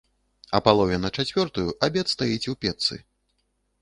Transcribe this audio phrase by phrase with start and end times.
[0.59, 2.99] А палове на чацвёртую абед стаіць у печцы.